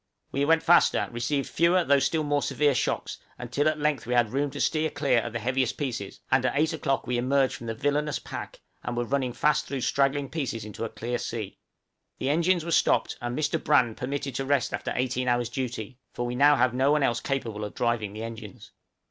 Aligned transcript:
We 0.31 0.45
went 0.45 0.63
faster, 0.63 1.07
received 1.11 1.47
fewer 1.47 1.83
though 1.83 1.99
still 1.99 2.23
more 2.23 2.41
severe 2.41 2.73
shocks, 2.73 3.19
until 3.37 3.67
at 3.69 3.77
length 3.77 4.07
we 4.07 4.15
had 4.15 4.33
room 4.33 4.49
to 4.49 4.59
steer 4.59 4.89
clear 4.89 5.19
of 5.21 5.31
the 5.31 5.37
heaviest 5.37 5.77
pieces; 5.77 6.21
and 6.31 6.43
at 6.43 6.57
eight 6.57 6.73
o'clock 6.73 7.05
we 7.05 7.19
emerged 7.19 7.53
from 7.53 7.67
the 7.67 7.75
villanous 7.75 8.17
"pack," 8.17 8.61
and 8.81 8.97
were 8.97 9.03
running 9.03 9.31
fast 9.31 9.67
through 9.67 9.81
straggling 9.81 10.27
pieces 10.27 10.65
into 10.65 10.85
a 10.85 10.89
clear 10.89 11.19
sea. 11.19 11.59
The 12.17 12.31
engines 12.31 12.65
were 12.65 12.71
stopped, 12.71 13.15
and 13.21 13.37
Mr. 13.37 13.63
Brand 13.63 13.95
permitted 13.95 14.33
to 14.33 14.45
rest 14.45 14.73
after 14.73 14.91
eighteen 14.95 15.27
hours' 15.27 15.49
duty, 15.49 15.99
for 16.13 16.25
we 16.25 16.33
now 16.33 16.55
have 16.55 16.73
no 16.73 16.91
one 16.91 17.03
else 17.03 17.19
capable 17.19 17.63
of 17.63 17.75
driving 17.75 18.13
the 18.13 18.23
engines. 18.23 18.71